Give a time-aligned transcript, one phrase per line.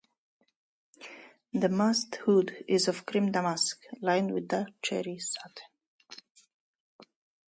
[1.53, 5.65] The MusD hood is of cream damask lined with dark cherry satin.